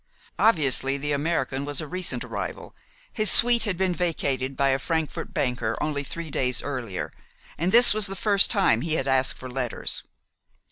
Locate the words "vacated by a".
3.93-4.79